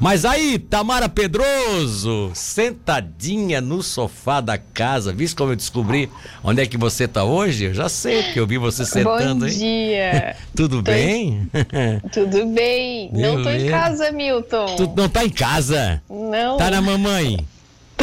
Mas 0.00 0.24
aí, 0.24 0.60
Tamara 0.60 1.08
Pedroso, 1.08 2.30
sentadinha 2.32 3.60
no 3.60 3.82
sofá 3.82 4.40
da 4.40 4.56
casa, 4.56 5.12
visto 5.12 5.36
como 5.36 5.50
eu 5.50 5.56
descobri 5.56 6.08
onde 6.42 6.62
é 6.62 6.66
que 6.66 6.78
você 6.78 7.08
tá 7.08 7.24
hoje? 7.24 7.64
Eu 7.64 7.74
já 7.74 7.88
sei, 7.88 8.22
porque 8.22 8.38
eu 8.38 8.46
vi 8.46 8.58
você 8.58 8.84
sentando 8.84 9.40
Bom 9.40 9.46
aí. 9.46 9.58
dia. 9.58 10.36
Tudo 10.54 10.76
Tô 10.76 10.82
bem? 10.82 11.50
Tudo 12.12 12.46
bem? 12.46 13.10
Não 13.12 13.42
tô 13.42 13.50
em 13.50 13.68
casa, 13.68 14.12
Milton. 14.12 14.76
Tu 14.76 14.92
não 14.96 15.08
tá 15.08 15.24
em 15.24 15.30
casa? 15.30 16.00
Não, 16.08 16.56
Tá 16.56 16.70
na 16.70 16.80
mamãe? 16.80 17.44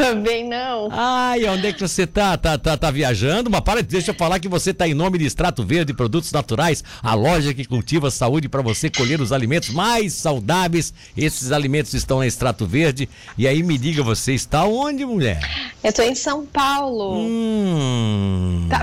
Também 0.05 0.47
não. 0.47 0.89
Ai, 0.91 1.45
onde 1.45 1.67
é 1.67 1.73
que 1.73 1.79
você 1.79 2.05
tá? 2.05 2.37
Tá, 2.37 2.57
tá, 2.57 2.77
tá 2.77 2.91
viajando? 2.91 3.49
Mas 3.49 3.61
para, 3.61 3.81
deixa 3.81 4.11
eu 4.11 4.15
falar 4.15 4.39
que 4.39 4.47
você 4.47 4.73
tá 4.73 4.87
em 4.87 4.93
nome 4.93 5.17
de 5.17 5.25
Extrato 5.25 5.65
Verde 5.65 5.93
Produtos 5.93 6.31
Naturais, 6.31 6.83
a 7.01 7.15
loja 7.15 7.53
que 7.53 7.65
cultiva 7.65 8.11
saúde 8.11 8.47
para 8.47 8.61
você 8.61 8.89
colher 8.89 9.19
os 9.19 9.31
alimentos 9.31 9.69
mais 9.69 10.13
saudáveis. 10.13 10.93
Esses 11.17 11.51
alimentos 11.51 11.93
estão 11.93 12.19
na 12.19 12.27
Extrato 12.27 12.65
Verde. 12.67 13.09
E 13.37 13.47
aí 13.47 13.63
me 13.63 13.77
diga, 13.77 14.03
você 14.03 14.33
está 14.33 14.65
onde, 14.65 15.05
mulher? 15.05 15.39
Eu 15.83 15.91
tô 15.91 16.03
em 16.03 16.15
São 16.15 16.45
Paulo. 16.45 17.17
Hum. 17.17 18.04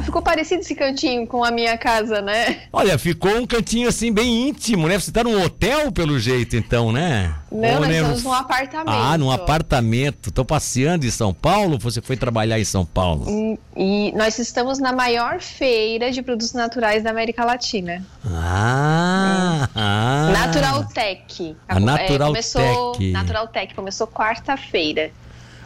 Ficou 0.04 0.22
parecido 0.22 0.62
esse 0.62 0.74
cantinho 0.74 1.26
com 1.26 1.44
a 1.44 1.50
minha 1.50 1.76
casa, 1.76 2.20
né? 2.20 2.62
Olha, 2.72 2.98
ficou 2.98 3.36
um 3.36 3.46
cantinho 3.46 3.88
assim 3.88 4.12
bem 4.12 4.48
íntimo, 4.48 4.88
né? 4.88 4.98
Você 4.98 5.12
tá 5.12 5.24
num 5.24 5.42
hotel 5.42 5.92
pelo 5.92 6.18
jeito, 6.18 6.56
então, 6.56 6.92
né? 6.92 7.34
Não, 7.50 7.68
Ou, 7.68 7.80
nós 7.80 7.88
né, 7.88 7.96
estamos 7.96 8.22
num 8.24 8.32
apartamento. 8.32 8.88
Ah, 8.88 9.18
num 9.18 9.30
apartamento. 9.30 10.30
Tô 10.32 10.44
passeando 10.44 11.06
em 11.06 11.10
São 11.10 11.34
Paulo 11.34 11.78
você 11.78 12.00
foi 12.00 12.16
trabalhar 12.16 12.58
em 12.58 12.64
São 12.64 12.84
Paulo? 12.84 13.28
Hum, 13.28 13.58
E 13.76 14.12
nós 14.16 14.38
estamos 14.38 14.78
na 14.78 14.92
maior 14.92 15.40
feira 15.40 16.10
de 16.10 16.22
produtos 16.22 16.52
naturais 16.52 17.02
da 17.02 17.10
América 17.10 17.44
Latina. 17.44 18.04
Ah! 18.24 19.68
ah. 19.74 20.30
Natural 20.32 20.86
Tech. 20.88 21.56
A 21.68 21.80
Natural 21.80 22.28
começou, 22.28 22.92
Tech. 22.92 23.10
Natural 23.10 23.48
Tech 23.48 23.74
começou 23.74 24.06
quarta-feira. 24.06 25.10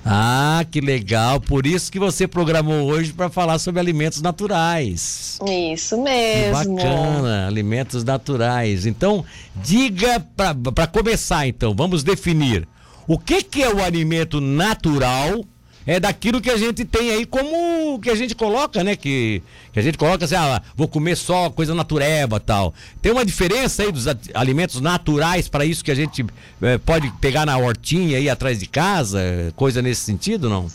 Ah, 0.08 0.64
que 0.70 0.80
legal. 0.80 1.40
Por 1.40 1.66
isso 1.66 1.90
que 1.90 1.98
você 1.98 2.28
programou 2.28 2.86
hoje 2.86 3.12
para 3.12 3.28
falar 3.28 3.58
sobre 3.58 3.80
alimentos 3.80 4.22
naturais. 4.22 5.38
Isso 5.72 6.00
mesmo. 6.00 6.76
Bacana, 6.76 7.48
alimentos 7.48 8.04
naturais. 8.04 8.86
Então, 8.86 9.24
diga 9.56 10.24
para 10.36 10.86
começar, 10.86 11.48
então, 11.48 11.74
vamos 11.74 12.04
definir 12.04 12.68
o 13.08 13.18
que 13.18 13.42
que 13.42 13.62
é 13.62 13.72
o 13.72 13.82
alimento 13.82 14.40
natural. 14.40 15.44
É 15.86 16.00
daquilo 16.00 16.40
que 16.40 16.50
a 16.50 16.56
gente 16.56 16.84
tem 16.84 17.10
aí 17.10 17.24
como 17.24 18.00
que 18.00 18.10
a 18.10 18.14
gente 18.14 18.34
coloca, 18.34 18.82
né? 18.82 18.96
Que, 18.96 19.42
que 19.72 19.78
a 19.78 19.82
gente 19.82 19.96
coloca 19.96 20.24
assim, 20.24 20.34
ah, 20.34 20.60
vou 20.74 20.88
comer 20.88 21.16
só 21.16 21.48
coisa 21.48 21.74
natureba 21.74 22.40
tal. 22.40 22.74
Tem 23.00 23.12
uma 23.12 23.24
diferença 23.24 23.84
aí 23.84 23.92
dos 23.92 24.06
alimentos 24.34 24.80
naturais 24.80 25.48
para 25.48 25.64
isso 25.64 25.84
que 25.84 25.90
a 25.90 25.94
gente 25.94 26.26
eh, 26.60 26.78
pode 26.78 27.10
pegar 27.20 27.46
na 27.46 27.56
hortinha 27.56 28.18
aí 28.18 28.28
atrás 28.28 28.58
de 28.58 28.66
casa, 28.66 29.20
coisa 29.54 29.80
nesse 29.80 30.00
sentido, 30.00 30.50
não? 30.50 30.68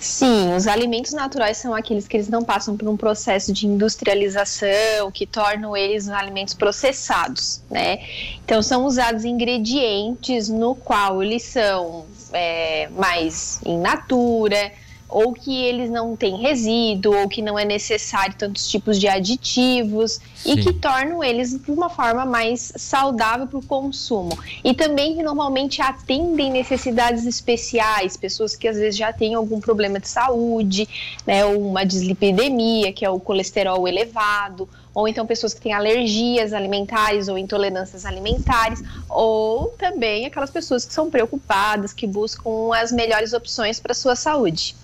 Sim, 0.00 0.54
os 0.56 0.66
alimentos 0.66 1.12
naturais 1.12 1.56
são 1.56 1.74
aqueles 1.74 2.08
que 2.08 2.16
eles 2.16 2.28
não 2.28 2.42
passam 2.42 2.76
por 2.76 2.88
um 2.88 2.96
processo 2.96 3.52
de 3.52 3.66
industrialização 3.66 5.10
que 5.12 5.26
tornam 5.26 5.76
eles 5.76 6.08
alimentos 6.08 6.54
processados, 6.54 7.60
né? 7.70 7.98
Então 8.44 8.62
são 8.62 8.84
usados 8.84 9.24
ingredientes 9.24 10.48
no 10.48 10.74
qual 10.74 11.22
eles 11.22 11.44
são 11.44 12.06
é, 12.32 12.88
mais 12.90 13.60
in 13.64 13.78
natura 13.80 14.72
ou 15.12 15.32
que 15.32 15.54
eles 15.62 15.90
não 15.90 16.16
têm 16.16 16.36
resíduo 16.36 17.14
ou 17.14 17.28
que 17.28 17.42
não 17.42 17.58
é 17.58 17.64
necessário 17.64 18.34
tantos 18.36 18.66
tipos 18.68 18.98
de 18.98 19.06
aditivos 19.06 20.18
e 20.44 20.54
Sim. 20.54 20.56
que 20.56 20.72
tornam 20.72 21.22
eles 21.22 21.58
de 21.58 21.70
uma 21.70 21.90
forma 21.90 22.24
mais 22.24 22.72
saudável 22.76 23.46
para 23.46 23.58
o 23.58 23.62
consumo. 23.64 24.36
E 24.64 24.72
também 24.72 25.14
que 25.14 25.22
normalmente 25.22 25.82
atendem 25.82 26.50
necessidades 26.50 27.26
especiais, 27.26 28.16
pessoas 28.16 28.56
que 28.56 28.66
às 28.66 28.76
vezes 28.76 28.96
já 28.96 29.12
têm 29.12 29.34
algum 29.34 29.60
problema 29.60 30.00
de 30.00 30.08
saúde, 30.08 30.88
né, 31.26 31.44
ou 31.44 31.68
uma 31.68 31.84
dislipidemia, 31.84 32.92
que 32.92 33.04
é 33.04 33.10
o 33.10 33.20
colesterol 33.20 33.86
elevado, 33.86 34.68
ou 34.94 35.06
então 35.06 35.26
pessoas 35.26 35.54
que 35.54 35.60
têm 35.60 35.72
alergias 35.72 36.52
alimentares 36.52 37.28
ou 37.28 37.36
intolerâncias 37.36 38.04
alimentares, 38.04 38.82
ou 39.08 39.68
também 39.78 40.26
aquelas 40.26 40.50
pessoas 40.50 40.84
que 40.84 40.92
são 40.92 41.10
preocupadas, 41.10 41.92
que 41.92 42.06
buscam 42.06 42.74
as 42.74 42.92
melhores 42.92 43.32
opções 43.32 43.78
para 43.78 43.94
sua 43.94 44.16
saúde. 44.16 44.74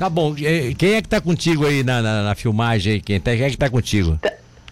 Tá 0.00 0.08
bom. 0.08 0.34
Quem 0.34 0.94
é 0.94 1.02
que 1.02 1.08
tá 1.08 1.20
contigo 1.20 1.66
aí 1.66 1.84
na, 1.84 2.00
na, 2.00 2.22
na 2.22 2.34
filmagem 2.34 2.94
aí? 2.94 3.00
Quem, 3.02 3.20
tá- 3.20 3.32
quem 3.36 3.42
é 3.42 3.50
que 3.50 3.58
tá 3.58 3.68
contigo? 3.68 4.18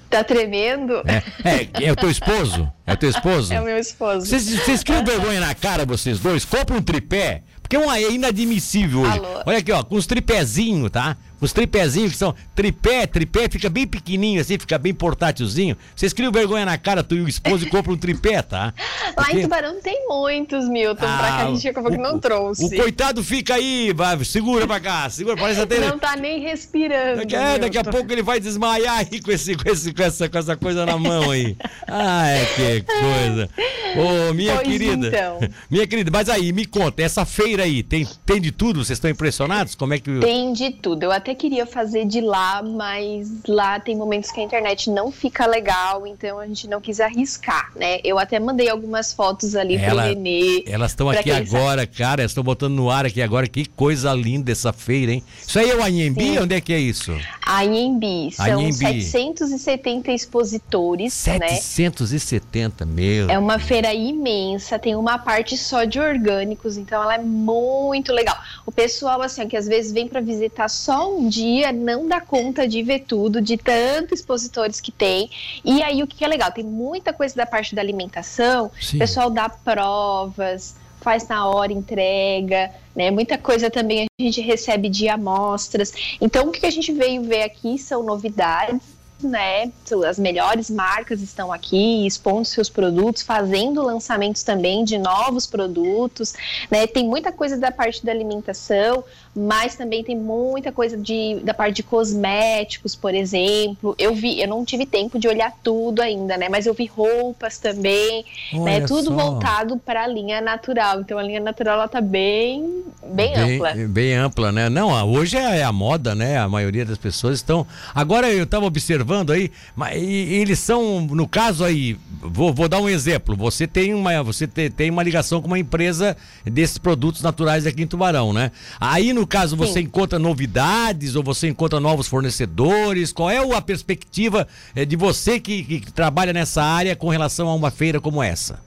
Tá 0.09 0.25
tremendo? 0.25 1.03
É, 1.05 1.23
é, 1.45 1.85
é 1.85 1.93
o 1.93 1.97
teu 1.97 2.11
esposo? 2.11 2.73
É 2.87 2.95
o 2.95 2.97
teu 2.97 3.11
esposo? 3.11 3.53
É 3.53 3.61
o 3.61 3.65
meu 3.65 3.77
esposo. 3.77 4.25
Vocês, 4.25 4.49
vocês 4.49 4.83
criam 4.83 5.05
vergonha 5.05 5.39
na 5.39 5.55
cara, 5.55 5.85
vocês 5.85 6.19
dois? 6.19 6.47
Compra 6.47 6.75
um 6.75 6.81
tripé, 6.81 7.43
porque 7.61 7.77
é 7.77 8.11
inadmissível 8.11 9.01
hoje. 9.01 9.19
Alô? 9.19 9.43
Olha 9.45 9.59
aqui, 9.59 9.71
ó, 9.71 9.83
com 9.83 9.97
os 9.97 10.07
tripézinhos, 10.07 10.91
tá? 10.91 11.15
Os 11.41 11.53
tripézinhos 11.53 12.13
que 12.13 12.19
são 12.19 12.35
tripé, 12.55 13.07
tripé, 13.07 13.49
fica 13.49 13.69
bem 13.69 13.87
pequenininho 13.87 14.41
assim, 14.41 14.59
fica 14.59 14.79
bem 14.79 14.93
portátilzinho. 14.93 15.77
Vocês 15.95 16.13
criam 16.13 16.33
vergonha 16.33 16.65
na 16.65 16.77
cara, 16.77 17.03
tu 17.03 17.15
e 17.15 17.21
o 17.21 17.29
esposo, 17.29 17.67
e 17.67 17.71
compram 17.71 17.95
um 17.95 17.97
tripé, 17.99 18.43
tá? 18.43 18.73
Lá 19.17 19.33
em 19.33 19.43
Tubarão 19.43 19.81
tem 19.81 20.07
muitos, 20.09 20.69
Milton, 20.69 21.07
pra 21.07 21.19
cá 21.19 21.47
a 21.47 21.47
gente 21.47 21.69
acabou 21.69 21.91
que 21.91 21.99
não 21.99 22.19
trouxe. 22.19 22.65
O 22.65 22.71
coitado 22.71 23.23
fica 23.23 23.55
aí, 23.55 23.93
vai, 23.95 24.23
segura 24.25 24.67
pra 24.67 24.81
cá, 24.81 25.09
segura, 25.09 25.37
parece 25.37 25.61
até... 25.61 25.79
Não 25.81 25.99
tá 25.99 26.17
nem 26.17 26.41
respirando. 26.41 27.19
Daqui, 27.19 27.37
é, 27.37 27.59
daqui 27.59 27.79
a 27.79 27.85
pouco 27.85 28.13
ele 28.13 28.23
vai 28.23 28.41
desmaiar 28.41 28.99
aí 28.99 29.21
com, 29.21 29.31
esse, 29.31 29.55
com, 29.55 29.69
esse, 29.71 29.93
com, 29.93 30.03
essa, 30.03 30.29
com 30.29 30.39
essa 30.39 30.57
coisa 30.57 30.85
na 30.85 30.97
mão 30.97 31.31
aí. 31.31 31.57
Ai, 31.87 32.47
que 32.57 32.83
coisa. 32.83 33.49
Ô, 33.97 34.35
minha 34.35 34.55
Pois 34.57 34.69
querida. 34.69 35.09
então. 35.09 35.39
Minha 35.71 35.87
querida, 35.87 36.11
mas 36.13 36.29
aí, 36.29 36.53
me 36.53 36.65
conta, 36.65 37.03
essa 37.03 37.25
feira 37.25 37.65
aí, 37.65 37.83
tem, 37.83 38.07
tem 38.25 38.41
de 38.41 38.51
tudo? 38.51 38.85
Vocês 38.85 38.97
estão 38.97 39.11
impressionados? 39.11 39.75
Como 39.75 39.95
é 39.95 39.99
que. 39.99 40.19
Tem 40.21 40.53
de 40.53 40.71
tudo. 40.71 41.05
Eu 41.05 41.13
até 41.13 41.28
queria 41.35 41.67
fazer 41.67 42.05
de 42.05 42.21
lá, 42.21 42.63
mas 42.63 43.29
lá 43.47 43.79
tem 43.81 43.97
momentos 43.97 44.31
que 44.31 44.41
a 44.41 44.43
internet 44.43 44.91
não 44.91 45.11
fica 45.13 45.47
legal, 45.47 46.07
então 46.07 46.39
a 46.39 46.47
gente 46.47 46.67
não 46.69 46.81
quis 46.81 47.01
arriscar, 47.01 47.71
né? 47.77 47.99
Eu 48.05 48.19
até 48.19 48.39
mandei 48.39 48.69
algumas 48.69 49.13
fotos 49.13 49.55
ali 49.55 49.77
Ela- 49.77 50.03
pro 50.03 50.11
Renê. 50.11 50.65
Elas 50.67 50.93
estão 50.93 51.09
aqui 51.09 51.25
quem 51.25 51.33
sabe. 51.33 51.57
agora, 51.57 51.87
cara. 51.87 52.25
Estão 52.25 52.43
botando 52.45 52.75
no 52.75 52.91
ar 52.91 53.07
aqui 53.07 53.21
agora. 53.23 53.47
Que 53.47 53.67
coisa 53.67 54.13
linda 54.15 54.53
essa 54.53 54.73
feira, 54.73 55.13
hein? 55.13 55.23
Isso 55.47 55.59
aí 55.59 55.71
é 55.71 55.77
o 55.77 55.83
Anhembi? 55.83 56.39
Onde 56.39 56.55
é 56.55 56.61
que 56.61 56.73
é 56.73 56.79
isso? 56.79 57.17
A 57.45 57.65
Inhembi 57.65 58.31
são 58.33 58.45
Anhembi. 58.47 59.03
770 59.03 60.13
expositores, 60.13 61.25
né? 61.27 61.49
770, 61.49 62.85
meu. 62.85 63.29
É 63.31 63.39
uma 63.39 63.59
feira 63.59 63.93
imensa, 63.93 64.79
tem 64.79 64.95
uma 64.97 65.19
parte 65.19 65.57
só 65.57 65.85
de 65.85 65.99
orgânicos, 65.99 66.77
então 66.77 67.03
ela 67.03 67.15
é 67.15 67.19
muito 67.19 68.13
legal. 68.13 68.37
O 68.67 68.73
pessoal, 68.73 69.23
assim, 69.23 69.47
que 69.49 69.57
às 69.57 69.67
vezes 69.67 69.93
vem 69.93 70.07
para 70.09 70.21
visitar 70.21 70.69
só 70.69 71.15
um 71.17 71.18
dia, 71.27 71.73
não 71.73 72.07
dá 72.07 72.21
conta 72.21 72.69
de 72.69 72.83
ver 72.83 73.01
tudo, 73.01 73.41
de 73.41 73.57
tantos 73.57 74.21
expositores 74.21 74.81
que 74.81 74.93
tem. 74.93 75.31
E 75.65 75.83
aí, 75.83 76.03
o 76.03 76.07
que 76.07 76.23
é 76.23 76.29
legal? 76.29 76.53
Tem 76.53 76.65
muita 76.65 77.13
coisa 77.13 77.35
da 77.35 77.47
parte 77.47 77.75
da 77.75 77.81
alimentação, 77.81 78.71
Sim. 78.79 78.97
o 78.97 78.99
pessoal 78.99 79.31
dá 79.31 79.49
provas, 79.49 80.77
faz 81.01 81.27
na 81.27 81.47
hora 81.49 81.73
entrega, 81.73 82.71
né? 82.95 83.11
Muita 83.11 83.39
coisa 83.39 83.71
também 83.71 84.07
a 84.21 84.23
gente 84.23 84.41
recebe 84.41 84.89
de 84.89 85.09
amostras. 85.09 85.93
Então, 86.21 86.49
o 86.49 86.53
que 86.53 86.67
a 86.67 86.71
gente 86.71 86.93
veio 86.93 87.23
ver 87.23 87.43
aqui 87.43 87.79
são 87.79 88.03
novidades 88.03 88.98
né? 89.23 89.71
As 90.09 90.19
melhores 90.19 90.71
marcas 90.71 91.21
estão 91.21 91.53
aqui 91.53 92.07
expondo 92.07 92.45
seus 92.45 92.69
produtos, 92.69 93.23
fazendo 93.23 93.83
lançamentos 93.83 94.43
também 94.43 94.85
de 94.85 94.97
novos 94.99 95.47
produtos, 95.47 96.35
né? 96.71 96.87
Tem 96.87 97.07
muita 97.07 97.33
coisa 97.33 97.57
da 97.57 97.73
parte 97.73 98.05
da 98.05 98.13
alimentação, 98.13 99.03
mas 99.35 99.75
também 99.75 100.05
tem 100.05 100.17
muita 100.17 100.71
coisa 100.71 100.97
de, 100.97 101.41
da 101.43 101.53
parte 101.53 101.77
de 101.77 101.83
cosméticos, 101.83 102.95
por 102.95 103.15
exemplo. 103.15 103.95
Eu 103.99 104.15
vi, 104.15 104.41
eu 104.41 104.49
não 104.49 104.65
tive 104.65 104.87
tempo 104.87 105.19
de 105.19 105.27
olhar 105.27 105.53
tudo 105.63 106.01
ainda, 106.01 106.37
né? 106.37 106.49
Mas 106.49 106.67
eu 106.67 106.75
vi 106.75 106.87
roupas 106.87 107.59
também, 107.59 108.25
né? 108.53 108.77
Olha 108.77 108.87
Tudo 108.87 109.05
só. 109.05 109.15
voltado 109.15 109.77
para 109.79 110.05
a 110.05 110.07
linha 110.07 110.41
natural. 110.41 111.01
Então 111.01 111.19
a 111.19 111.23
linha 111.23 111.41
natural 111.41 111.75
ela 111.75 111.89
tá 111.89 112.01
bem, 112.01 112.85
bem, 113.05 113.35
ampla. 113.35 113.75
Bem 113.89 114.15
ampla, 114.15 114.53
né? 114.53 114.69
Não, 114.69 114.89
hoje 115.11 115.37
é 115.37 115.63
a 115.63 115.73
moda, 115.73 116.15
né? 116.15 116.39
A 116.39 116.49
maioria 116.49 116.85
das 116.85 116.99
pessoas 116.99 117.37
estão. 117.37 117.67
Agora 117.95 118.31
eu 118.31 118.45
estava 118.45 118.65
observando 118.67 119.08
aí, 119.33 119.51
mas 119.75 119.97
eles 120.03 120.59
são, 120.59 121.01
no 121.01 121.27
caso 121.27 121.65
aí, 121.65 121.97
vou, 122.21 122.53
vou 122.53 122.69
dar 122.69 122.81
um 122.81 122.89
exemplo. 122.89 123.37
Você 123.37 123.67
tem 123.67 123.95
uma, 123.95 124.23
você 124.23 124.47
te- 124.47 124.71
tem 124.71 124.91
uma 124.91 125.03
ligação 125.03 125.41
com 125.41 125.47
uma 125.47 125.59
empresa 125.59 126.17
desses 126.45 126.79
produtos 126.79 127.23
naturais 127.23 127.67
aqui 127.67 127.83
em 127.83 127.87
Tubarão, 127.87 128.33
né? 128.33 128.51
Aí 128.81 129.13
no 129.13 129.27
caso 129.27 129.57
você 129.57 129.75
Sim. 129.75 129.81
encontra 129.81 130.19
novidades 130.19 131.15
ou 131.17 131.23
você 131.23 131.49
encontra 131.49 131.81
novos 131.81 132.07
fornecedores. 132.07 133.13
Qual 133.13 133.31
é 133.31 133.39
a 133.39 133.61
perspectiva 133.63 134.47
eh, 134.75 134.85
de 134.85 134.97
você 134.97 135.39
que, 135.41 135.63
que 135.63 135.93
trabalha 135.93 136.33
nessa 136.33 136.63
área 136.63 136.95
com 136.97 137.09
relação 137.09 137.49
a 137.49 137.55
uma 137.55 137.71
feira 137.71 138.01
como 138.01 138.23
essa? 138.23 138.61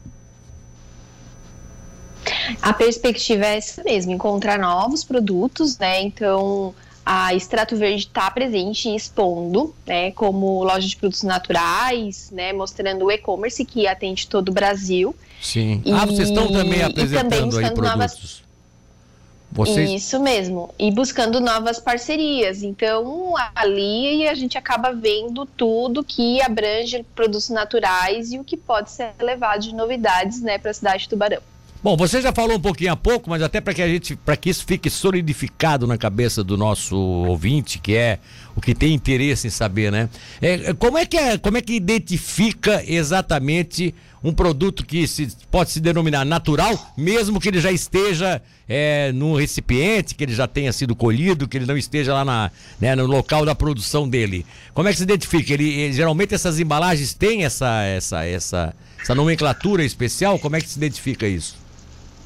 A 2.62 2.74
perspectiva 2.74 3.46
é 3.46 3.58
essa 3.58 3.84
mesmo, 3.84 4.12
encontrar 4.12 4.60
novos 4.60 5.04
produtos, 5.04 5.78
né? 5.78 6.02
Então, 6.04 6.74
a 7.14 7.36
Extrato 7.36 7.76
Verde 7.76 8.06
está 8.06 8.32
presente 8.32 8.88
e 8.88 8.96
expondo, 8.96 9.76
né, 9.86 10.12
como 10.12 10.64
loja 10.64 10.88
de 10.88 10.96
produtos 10.96 11.24
naturais, 11.24 12.32
né, 12.32 12.54
mostrando 12.54 13.04
o 13.04 13.12
e-commerce 13.12 13.66
que 13.66 13.86
atende 13.86 14.26
todo 14.30 14.48
o 14.48 14.54
Brasil. 14.54 15.14
Sim. 15.42 15.82
E, 15.84 15.92
ah, 15.92 16.06
vocês 16.06 16.30
estão 16.30 16.50
também 16.50 16.82
apresentando 16.82 17.50
também 17.50 17.66
aí 17.66 17.74
produtos. 17.74 17.82
Novas... 17.82 18.44
Vocês... 19.52 19.92
Isso 19.92 20.22
mesmo. 20.22 20.74
E 20.80 20.90
buscando 20.90 21.42
novas 21.42 21.80
parcerias. 21.80 22.64
Então, 22.64 23.34
ali 23.54 24.26
a 24.30 24.34
gente 24.34 24.58
acaba 24.58 24.94
vendo 24.94 25.46
tudo 25.46 26.06
que 26.06 26.42
abrange 26.42 27.06
produtos 27.14 27.50
naturais 27.50 28.32
e 28.32 28.40
o 28.40 28.44
que 28.46 28.56
pode 28.56 28.90
ser 28.90 29.12
levado 29.20 29.64
de 29.64 29.76
novidades 29.76 30.42
né, 30.42 30.58
para 30.58 30.72
a 30.72 30.74
cidade 30.74 31.04
de 31.04 31.10
Tubarão. 31.10 31.42
Bom, 31.84 31.98
você 31.98 32.22
já 32.22 32.32
falou 32.32 32.58
um 32.58 32.60
pouquinho 32.60 32.94
há 32.94 32.96
pouco, 32.96 33.28
mas 33.28 33.42
até 33.42 33.60
para 33.60 33.74
que 33.74 33.82
a 33.82 33.88
gente, 33.88 34.16
para 34.16 34.38
que 34.38 34.52
isso 34.52 34.64
fique 34.68 34.88
solidificado 34.88 35.88
na 35.88 35.98
cabeça 35.98 36.44
do 36.44 36.56
nosso 36.56 36.96
ouvinte, 36.96 37.80
que 37.80 37.96
é 37.96 38.20
o 38.56 38.62
que 38.62 38.76
tem 38.76 38.94
interesse 38.94 39.48
em 39.48 39.50
saber, 39.50 39.92
né? 39.92 40.08
É, 40.40 40.70
é 40.70 40.74
como 40.76 41.00
é 41.00 41.08
que 41.08 41.18
é, 41.18 41.40
como 41.40 41.58
é 41.58 41.62
que 41.62 41.74
identifica 41.74 42.84
exatamente 42.86 43.96
um 44.24 44.32
produto 44.32 44.86
que 44.86 45.08
se, 45.08 45.28
pode 45.50 45.72
se 45.72 45.80
denominar 45.80 46.24
natural, 46.24 46.94
mesmo 46.96 47.40
que 47.40 47.50
ele 47.50 47.60
já 47.60 47.72
esteja 47.72 48.40
é, 48.70 49.12
no 49.12 49.36
recipiente, 49.36 50.14
que 50.14 50.24
ele 50.24 50.36
já 50.36 50.48
tenha 50.48 50.72
sido 50.72 50.96
colhido, 50.96 51.48
que 51.48 51.58
ele 51.58 51.66
não 51.66 51.76
esteja 51.76 52.14
lá 52.14 52.24
na, 52.24 52.52
né, 52.80 52.96
no 52.96 53.08
local 53.08 53.44
da 53.44 53.56
produção 53.56 54.08
dele. 54.08 54.46
Como 54.76 54.88
é 54.88 54.92
que 54.92 54.98
se 55.00 55.04
identifica? 55.04 55.52
Ele, 55.52 55.68
ele, 55.68 55.94
geralmente 55.94 56.36
essas 56.36 56.60
embalagens 56.60 57.16
têm 57.16 57.44
essa, 57.44 57.82
essa, 57.86 58.24
essa, 58.24 58.76
essa 59.02 59.16
nomenclatura 59.16 59.84
especial? 59.84 60.38
Como 60.38 60.56
é 60.56 60.62
que 60.62 60.70
se 60.70 60.78
identifica 60.78 61.28
isso? 61.28 61.60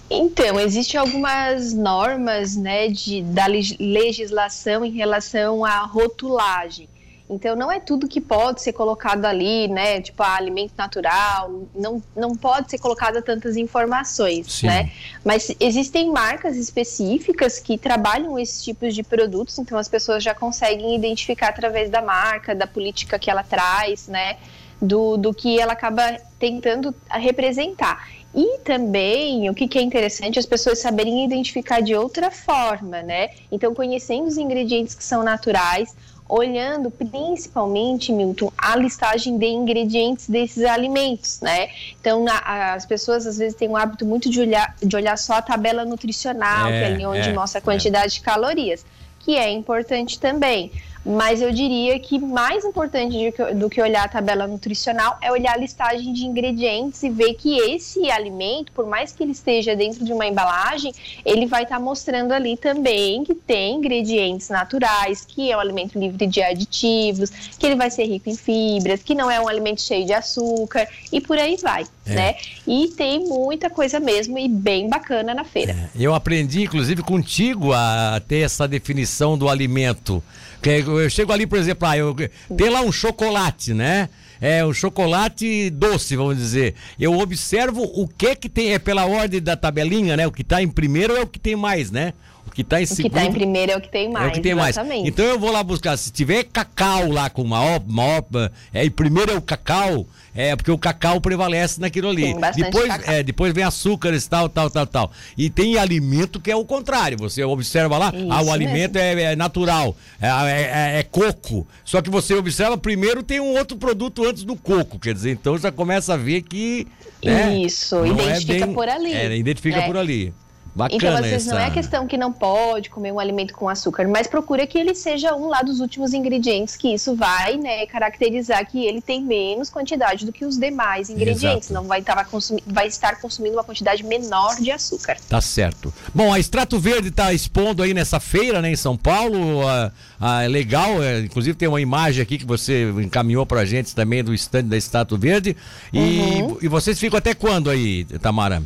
Então, 0.10 0.60
existem 0.60 1.00
algumas 1.00 1.74
normas 1.74 2.56
né, 2.56 2.88
de, 2.90 3.24
da 3.24 3.46
legislação 3.48 4.86
em 4.86 4.92
relação 4.92 5.66
à 5.66 5.80
rotulagem. 5.80 6.88
Então, 7.28 7.56
não 7.56 7.72
é 7.72 7.80
tudo 7.80 8.08
que 8.08 8.22
pode 8.22 8.62
ser 8.62 8.74
colocado 8.74 9.26
ali, 9.26 9.68
né? 9.68 10.00
Tipo, 10.00 10.22
ah, 10.22 10.36
alimento 10.36 10.74
natural, 10.78 11.68
não, 11.74 12.02
não 12.16 12.36
pode 12.36 12.70
ser 12.70 12.78
colocada 12.78 13.20
tantas 13.20 13.58
informações, 13.58 14.54
Sim. 14.54 14.68
né? 14.68 14.92
Mas 15.24 15.52
existem 15.60 16.12
marcas 16.12 16.56
específicas 16.56 17.58
que 17.60 17.80
trabalham 17.80 18.38
esses 18.38 18.64
tipos 18.64 18.94
de 18.94 19.02
produtos, 19.02 19.58
então 19.58 19.76
as 19.76 19.88
pessoas 19.88 20.24
já 20.24 20.36
conseguem 20.36 20.96
identificar 20.96 21.48
através 21.48 21.90
da 21.90 22.00
marca, 22.00 22.54
da 22.54 22.68
política 22.68 23.18
que 23.18 23.32
ela 23.32 23.44
traz, 23.44 24.08
né? 24.08 24.38
Do, 24.80 25.18
do 25.18 25.34
que 25.34 25.60
ela 25.60 25.74
acaba 25.74 26.18
tentando 26.38 26.94
representar. 27.10 28.08
E 28.36 28.60
também, 28.60 29.50
o 29.50 29.54
que, 29.54 29.66
que, 29.66 29.80
é 29.80 29.82
interessante, 29.82 30.38
as 30.38 30.46
pessoas 30.46 30.80
saberem 30.80 31.24
identificar 31.24 31.82
de 31.82 31.96
outra 31.96 32.30
forma, 32.30 33.02
né? 33.02 33.30
Então, 33.50 33.74
conhecendo 33.74 34.28
os 34.28 34.38
ingredientes 34.38 34.94
que 34.94 35.04
são 35.06 35.24
naturais, 35.24 35.96
olhando 36.28 36.92
principalmente, 36.92 38.12
Milton, 38.12 38.52
a 38.58 38.76
listagem 38.76 39.38
de 39.38 39.46
ingredientes 39.46 40.28
desses 40.28 40.66
alimentos, 40.66 41.40
né? 41.40 41.70
Então, 42.02 42.26
na, 42.26 42.74
as 42.74 42.86
pessoas 42.86 43.26
às 43.26 43.38
vezes 43.38 43.56
têm 43.56 43.70
o 43.70 43.78
hábito 43.78 44.06
muito 44.06 44.30
de 44.30 44.42
olhar, 44.42 44.76
de 44.84 44.96
olhar 44.98 45.18
só 45.18 45.36
a 45.36 45.42
tabela 45.42 45.86
nutricional, 45.86 46.68
é, 46.68 46.72
que 46.72 46.84
é 46.84 46.88
ali 46.88 47.06
onde 47.06 47.30
é, 47.30 47.34
mostra 47.34 47.60
a 47.60 47.62
quantidade 47.62 48.08
é. 48.08 48.10
de 48.18 48.22
calorias, 48.22 48.86
que 49.20 49.38
é 49.38 49.50
importante 49.50 50.20
também. 50.20 50.74
Mas 51.06 51.40
eu 51.40 51.52
diria 51.52 52.00
que 52.00 52.18
mais 52.18 52.66
importante 52.66 53.32
do 53.54 53.70
que 53.70 53.80
olhar 53.80 54.06
a 54.06 54.08
tabela 54.08 54.48
nutricional 54.48 55.20
é 55.22 55.32
olhar 55.32 55.54
a 55.54 55.58
listagem 55.58 56.12
de 56.12 56.26
ingredientes 56.26 57.04
e 57.04 57.10
ver 57.12 57.36
que 57.36 57.60
esse 57.60 58.10
alimento, 58.10 58.72
por 58.72 58.88
mais 58.88 59.12
que 59.12 59.22
ele 59.22 59.32
esteja 59.32 59.76
dentro 59.76 60.04
de 60.04 60.12
uma 60.12 60.26
embalagem, 60.26 60.92
ele 61.24 61.46
vai 61.46 61.62
estar 61.62 61.76
tá 61.76 61.82
mostrando 61.82 62.32
ali 62.32 62.58
também 62.58 63.24
que 63.24 63.36
tem 63.36 63.76
ingredientes 63.76 64.50
naturais, 64.50 65.24
que 65.24 65.52
é 65.52 65.56
um 65.56 65.60
alimento 65.60 66.00
livre 66.00 66.26
de 66.26 66.42
aditivos, 66.42 67.30
que 67.30 67.68
ele 67.68 67.76
vai 67.76 67.92
ser 67.92 68.06
rico 68.06 68.28
em 68.28 68.36
fibras, 68.36 69.04
que 69.04 69.14
não 69.14 69.30
é 69.30 69.40
um 69.40 69.48
alimento 69.48 69.82
cheio 69.82 70.08
de 70.08 70.14
açúcar 70.14 70.88
e 71.12 71.22
por 71.22 71.38
aí 71.38 71.56
vai, 71.58 71.86
é. 72.06 72.16
né? 72.16 72.36
E 72.68 72.90
tem 72.90 73.28
muita 73.28 73.70
coisa 73.70 74.00
mesmo 74.00 74.38
e 74.38 74.48
bem 74.48 74.90
bacana 74.90 75.34
na 75.34 75.44
feira. 75.44 75.74
É. 75.74 75.90
Eu 75.96 76.14
aprendi, 76.14 76.64
inclusive, 76.64 77.02
contigo 77.02 77.74
a 77.74 78.22
ter 78.28 78.40
essa 78.40 78.68
definição 78.68 79.38
do 79.38 79.50
alimento. 79.50 80.24
Eu 80.64 81.10
chego 81.10 81.32
ali, 81.32 81.46
por 81.46 81.60
exemplo, 81.60 81.88
ah, 81.88 81.98
eu, 81.98 82.16
tem 82.58 82.70
lá 82.70 82.82
um 82.82 82.92
chocolate, 82.92 83.74
né? 83.74 84.10
É 84.42 84.66
um 84.66 84.74
chocolate 84.74 85.70
doce, 85.70 86.16
vamos 86.16 86.38
dizer. 86.38 86.76
Eu 87.00 87.18
observo 87.20 87.84
o 87.84 88.08
que 88.08 88.36
que 88.36 88.50
tem, 88.50 88.74
é 88.74 88.80
pela 88.80 89.06
ordem 89.06 89.42
da 89.42 89.56
tabelinha, 89.56 90.18
né? 90.18 90.28
O 90.28 90.32
que 90.32 90.42
está 90.42 90.62
em 90.62 90.68
primeiro 90.68 91.16
é 91.16 91.22
o 91.22 91.28
que 91.28 91.40
tem 91.40 91.56
mais, 91.56 91.92
né? 91.92 92.14
O 92.48 92.52
que 92.52 92.62
está 92.62 92.82
em 92.82 92.86
segundo. 92.86 93.08
O 93.08 93.10
que 93.10 93.18
está 93.18 93.30
em 93.30 93.34
primeiro 93.34 93.72
é 93.72 93.78
o 93.78 93.82
que 93.82 93.90
tem 93.90 94.10
mais. 94.10 94.26
É 94.26 94.30
o 94.30 94.32
que 94.32 94.42
tem 94.42 94.52
exatamente. 94.52 95.02
mais. 95.02 95.08
Então 95.08 95.26
eu 95.26 95.40
vou 95.40 95.52
lá 95.52 95.64
buscar. 95.64 95.98
Se 95.98 96.12
tiver 96.12 96.44
cacau 96.44 97.12
lá 97.12 97.30
com 97.30 97.42
uma 97.42 97.78
opa, 97.78 98.52
é, 98.74 98.86
e 98.86 98.90
primeiro 98.90 99.32
é 99.32 99.36
o 99.36 99.42
cacau, 99.42 100.06
é 100.36 100.54
porque 100.56 100.70
o 100.70 100.78
cacau 100.78 101.22
prevalece 101.22 101.80
naquilo 101.80 102.10
ali. 102.10 102.36
depois, 102.56 103.08
é, 103.08 103.24
depois 103.24 103.54
vem 103.54 103.64
açúcares, 103.64 104.28
tal, 104.28 104.50
tal, 104.50 104.70
tal, 104.70 104.86
tal. 104.86 105.12
E 105.38 105.50
tem 105.50 105.78
alimento 105.78 106.42
que 106.42 106.52
é 106.52 106.56
o 106.56 106.66
contrário. 106.66 107.18
Você 107.18 107.44
observa 107.44 107.98
lá, 107.98 108.12
Isso 108.14 108.28
ah, 108.30 108.42
o 108.42 108.52
alimento 108.52 108.98
é, 108.98 109.32
é, 109.32 109.36
natural, 109.36 109.96
é, 110.22 110.28
é, 110.28 110.62
é, 110.62 111.00
é, 111.00 111.04
coco. 111.04 111.66
Só 111.86 112.02
que 112.02 112.10
você 112.10 112.34
observa, 112.36 112.78
primeiro 112.78 113.24
tem 113.24 113.40
um 113.40 113.58
outro 113.58 113.78
produto 113.78 114.26
antes 114.26 114.44
do 114.44 114.58
coco. 114.58 115.00
Quer 115.00 115.14
dizer, 115.14 115.32
então 115.32 115.58
já 115.58 115.72
começa 115.72 116.14
a 116.14 116.18
ver 116.18 116.42
que. 116.42 116.86
Né, 117.24 117.58
Isso, 117.60 118.06
identifica 118.06 118.66
bem, 118.66 118.76
por 118.76 118.90
ali. 118.90 119.14
É, 119.14 119.38
identifica 119.38 119.82
por 119.84 119.98
ali. 119.98 120.34
Bacana 120.76 120.98
então, 120.98 121.16
às 121.16 121.22
vezes, 121.22 121.48
essa... 121.48 121.56
não 121.56 121.62
é 121.62 121.72
questão 121.72 122.06
que 122.06 122.18
não 122.18 122.34
pode 122.34 122.90
comer 122.90 123.14
um 123.14 123.20
alimento 123.20 123.54
com 123.54 123.70
açúcar, 123.70 124.06
mas 124.10 124.28
procura 124.28 124.68
que 124.68 124.78
ele 124.78 124.94
seja 124.94 125.34
um 125.34 125.48
lá 125.48 125.62
dos 125.62 125.80
últimos 125.80 126.14
ingredientes, 126.14 126.76
que 126.76 126.94
isso 126.94 127.16
vai 127.16 127.56
né, 127.56 127.86
caracterizar 127.86 128.70
que 128.70 128.86
ele 128.86 129.02
tem 129.02 129.24
menos 129.24 129.70
quantidade 129.70 130.26
do 130.26 130.34
que 130.34 130.44
os 130.44 130.58
demais 130.58 131.10
ingredientes. 131.10 131.70
Exato. 131.70 131.74
Não 131.74 131.88
vai, 131.88 132.02
estar 132.02 132.26
consumindo, 132.26 132.66
vai 132.68 132.88
estar 132.88 133.22
consumindo 133.22 133.56
uma 133.56 133.64
quantidade 133.64 134.04
menor 134.04 134.58
de 134.58 134.70
açúcar. 134.70 135.16
Tá 135.30 135.40
certo. 135.40 135.94
Bom, 136.14 136.34
a 136.34 136.40
Extrato 136.40 136.78
Verde 136.78 137.08
está 137.08 137.32
expondo 137.32 137.82
aí 137.82 137.94
nessa 137.94 138.20
feira, 138.20 138.62
né, 138.62 138.70
em 138.70 138.76
São 138.76 138.98
Paulo. 138.98 139.66
Ah, 139.66 139.92
ah, 140.20 140.44
é 140.44 140.48
legal, 140.50 141.02
é, 141.02 141.20
inclusive 141.20 141.58
tem 141.58 141.70
uma 141.70 141.80
imagem 141.80 142.22
aqui 142.22 142.38
que 142.38 142.46
você 142.46 142.90
encaminhou 143.02 143.46
pra 143.46 143.64
gente 143.64 143.96
também 143.96 144.22
do 144.22 144.34
stand 144.34 144.66
da 144.66 144.76
Extrato 144.76 145.18
Verde. 145.18 145.56
E, 145.94 146.42
uhum. 146.42 146.58
e 146.62 146.68
vocês 146.68 147.00
ficam 147.00 147.18
até 147.18 147.34
quando 147.34 147.70
aí, 147.70 148.04
Tamara? 148.22 148.62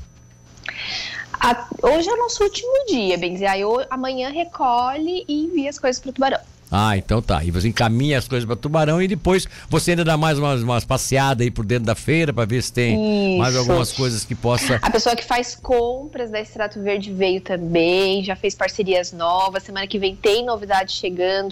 A, 1.40 1.68
hoje 1.84 2.10
é 2.10 2.14
o 2.14 2.18
nosso 2.18 2.44
último 2.44 2.86
dia, 2.88 3.18
Benzi. 3.18 3.46
Aí 3.46 3.62
amanhã 3.90 4.30
recolhe 4.30 5.24
e 5.28 5.46
envia 5.46 5.70
as 5.70 5.80
coisas 5.80 6.02
para 6.02 6.10
o 6.10 6.14
Tubarão. 6.14 6.40
Ah, 6.72 6.96
então 6.96 7.22
tá. 7.22 7.44
E 7.44 7.50
você 7.50 7.68
encaminha 7.68 8.18
as 8.18 8.28
coisas 8.28 8.46
para 8.46 8.56
Tubarão 8.56 9.02
e 9.02 9.08
depois 9.08 9.48
você 9.70 9.92
ainda 9.92 10.04
dá 10.04 10.16
mais 10.16 10.38
umas, 10.38 10.62
umas 10.62 10.86
passeadas 10.86 11.44
aí 11.44 11.52
por 11.52 11.66
dentro 11.66 11.86
da 11.86 11.96
feira 11.96 12.32
para 12.32 12.46
ver 12.46 12.62
se 12.62 12.72
tem 12.72 13.32
Isso. 13.32 13.40
mais 13.40 13.56
algumas 13.56 13.92
coisas 13.92 14.24
que 14.24 14.36
possa. 14.36 14.80
A 14.82 14.92
pessoa 14.92 15.16
que 15.16 15.26
faz 15.26 15.56
compras 15.56 16.30
da 16.30 16.40
Extrato 16.40 16.82
Verde 16.82 17.12
veio 17.12 17.42
também, 17.42 18.24
já 18.24 18.36
fez 18.36 18.54
parcerias 18.54 19.12
novas. 19.12 19.64
Semana 19.64 19.88
que 19.88 19.98
vem 19.98 20.16
tem 20.16 20.46
novidades 20.46 20.96
chegando. 20.96 21.50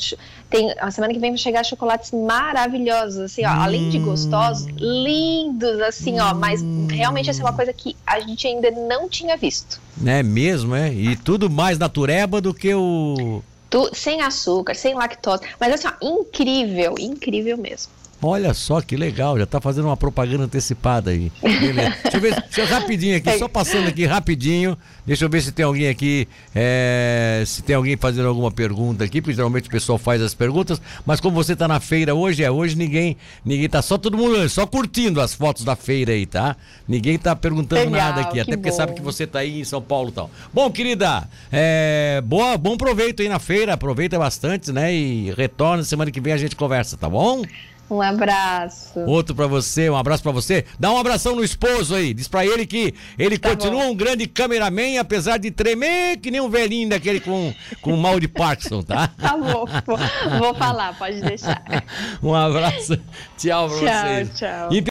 Tem, 0.49 0.73
a 0.79 0.91
semana 0.91 1.13
que 1.13 1.19
vem 1.19 1.31
vai 1.31 1.37
chegar 1.37 1.63
chocolates 1.63 2.11
maravilhosos, 2.11 3.17
assim, 3.17 3.45
ó, 3.45 3.49
hum. 3.49 3.61
além 3.61 3.89
de 3.89 3.99
gostosos, 3.99 4.67
lindos, 4.77 5.79
assim, 5.81 6.19
ó. 6.19 6.33
Mas 6.33 6.63
realmente 6.89 7.29
essa 7.29 7.41
é 7.41 7.45
uma 7.45 7.53
coisa 7.53 7.73
que 7.73 7.95
a 8.05 8.19
gente 8.19 8.45
ainda 8.45 8.69
não 8.71 9.09
tinha 9.09 9.35
visto. 9.35 9.81
É 10.05 10.21
mesmo, 10.21 10.75
é? 10.75 10.93
E 10.93 11.15
tudo 11.15 11.49
mais 11.49 11.79
natureba 11.79 12.39
do 12.39 12.53
que 12.53 12.73
o 12.73 13.41
tu, 13.69 13.89
sem 13.93 14.21
açúcar, 14.21 14.75
sem 14.75 14.93
lactose. 14.95 15.43
Mas 15.59 15.73
assim, 15.73 15.87
ó, 15.87 15.93
incrível, 16.01 16.95
incrível 16.99 17.57
mesmo. 17.57 17.96
Olha 18.21 18.53
só 18.53 18.81
que 18.81 18.95
legal, 18.95 19.37
já 19.37 19.43
está 19.43 19.61
fazendo 19.61 19.85
uma 19.85 19.97
propaganda 19.97 20.45
antecipada 20.45 21.11
aí. 21.11 21.31
Beleza. 21.41 21.95
deixa 22.01 22.17
eu 22.17 22.21
ver, 22.21 22.33
deixa 22.33 22.61
eu 22.61 22.65
rapidinho 22.65 23.17
aqui, 23.17 23.37
só 23.37 23.47
passando 23.47 23.87
aqui 23.87 24.05
rapidinho. 24.05 24.77
Deixa 25.05 25.23
eu 25.23 25.29
ver 25.29 25.41
se 25.41 25.51
tem 25.51 25.63
alguém 25.63 25.87
aqui, 25.87 26.27
é, 26.53 27.43
se 27.45 27.61
tem 27.61 27.75
alguém 27.75 27.95
fazendo 27.95 28.27
alguma 28.27 28.51
pergunta 28.51 29.03
aqui, 29.03 29.21
porque 29.21 29.35
geralmente 29.35 29.67
o 29.67 29.71
pessoal 29.71 29.97
faz 29.97 30.21
as 30.21 30.33
perguntas, 30.33 30.81
mas 31.05 31.21
como 31.21 31.35
você 31.35 31.53
está 31.53 31.67
na 31.67 31.79
feira 31.79 32.13
hoje, 32.13 32.43
é 32.43 32.51
hoje 32.51 32.75
ninguém, 32.75 33.15
ninguém 33.45 33.69
tá 33.69 33.81
só 33.81 33.97
todo 33.97 34.17
mundo 34.17 34.49
só 34.49 34.65
curtindo 34.65 35.21
as 35.21 35.33
fotos 35.33 35.63
da 35.63 35.75
feira 35.75 36.11
aí, 36.11 36.25
tá? 36.25 36.57
Ninguém 36.87 37.15
está 37.15 37.35
perguntando 37.35 37.89
legal, 37.89 38.09
nada 38.09 38.21
aqui, 38.21 38.39
até 38.39 38.57
porque 38.57 38.71
bom. 38.71 38.75
sabe 38.75 38.93
que 38.95 39.01
você 39.01 39.23
está 39.23 39.39
aí 39.39 39.61
em 39.61 39.63
São 39.63 39.81
Paulo 39.81 40.09
e 40.09 40.13
tal. 40.13 40.31
Bom, 40.53 40.69
querida, 40.71 41.29
é, 41.51 42.21
boa, 42.25 42.57
bom 42.57 42.75
proveito 42.75 43.21
aí 43.21 43.29
na 43.29 43.39
feira, 43.39 43.73
aproveita 43.73 44.17
bastante, 44.17 44.71
né? 44.71 44.93
E 44.93 45.31
retorna 45.37 45.83
semana 45.83 46.11
que 46.11 46.19
vem 46.19 46.33
a 46.33 46.37
gente 46.37 46.55
conversa, 46.55 46.97
tá 46.97 47.07
bom? 47.07 47.43
Um 47.89 48.01
abraço. 48.01 48.99
Outro 49.01 49.33
para 49.33 49.47
você, 49.47 49.89
um 49.89 49.95
abraço 49.95 50.21
para 50.21 50.31
você. 50.31 50.65
Dá 50.79 50.91
um 50.91 50.97
abração 50.97 51.35
no 51.35 51.43
esposo 51.43 51.95
aí. 51.95 52.13
Diz 52.13 52.27
para 52.27 52.45
ele 52.45 52.65
que 52.65 52.93
ele 53.17 53.37
tá 53.37 53.49
continua 53.49 53.83
bom. 53.83 53.91
um 53.91 53.95
grande 53.95 54.27
cameraman, 54.27 54.97
apesar 54.99 55.37
de 55.37 55.51
tremer 55.51 56.17
que 56.17 56.29
nem 56.29 56.41
um 56.41 56.49
velhinho 56.49 56.89
daquele 56.89 57.19
com, 57.19 57.53
com 57.81 57.95
mal 57.95 58.19
de 58.19 58.27
Parkinson, 58.27 58.81
tá? 58.81 59.09
Tá 59.17 59.35
bom. 59.35 59.65
Vou, 59.85 59.97
vou 60.39 60.53
falar, 60.55 60.97
pode 60.97 61.21
deixar. 61.21 61.61
um 62.21 62.33
abraço. 62.33 62.97
Tchau 63.37 63.67
pra 63.69 63.77
tchau, 63.77 63.79
vocês. 63.79 64.29
Tchau, 64.35 64.49
tchau. 64.49 64.69